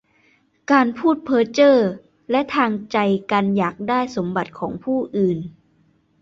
[0.71, 1.77] การพูดเพ้อเจ้อ
[2.31, 2.97] และทางใจ
[3.31, 5.39] การอยากได้สมบัติของผู้อื่น